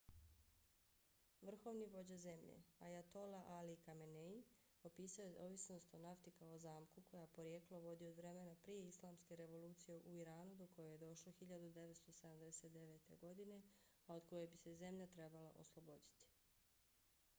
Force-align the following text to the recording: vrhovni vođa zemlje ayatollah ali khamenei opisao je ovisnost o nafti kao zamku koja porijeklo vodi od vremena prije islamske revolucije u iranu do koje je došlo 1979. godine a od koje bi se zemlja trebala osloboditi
vrhovni 1.47 1.87
vođa 1.95 2.15
zemlje 2.21 2.53
ayatollah 2.85 3.49
ali 3.57 3.75
khamenei 3.81 4.39
opisao 4.89 5.27
je 5.27 5.35
ovisnost 5.43 5.93
o 5.97 5.99
nafti 6.05 6.31
kao 6.39 6.55
zamku 6.63 7.03
koja 7.11 7.27
porijeklo 7.35 7.81
vodi 7.83 8.07
od 8.13 8.17
vremena 8.21 8.55
prije 8.63 8.87
islamske 8.93 9.37
revolucije 9.43 9.99
u 10.11 10.13
iranu 10.23 10.55
do 10.63 10.67
koje 10.75 10.89
je 10.95 11.01
došlo 11.05 11.33
1979. 11.43 13.11
godine 13.27 13.61
a 14.07 14.15
od 14.21 14.25
koje 14.33 14.47
bi 14.55 14.57
se 14.65 14.73
zemlja 14.81 15.07
trebala 15.17 15.53
osloboditi 15.65 16.27